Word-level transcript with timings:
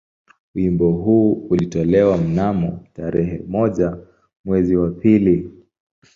Wimbo 0.55 0.91
huu 0.91 1.33
ulitolewa 1.33 2.17
mnamo 2.17 2.79
tarehe 2.93 3.41
moja 3.47 3.97
mwezi 4.45 4.75
wa 4.75 4.89
pili 4.89 5.51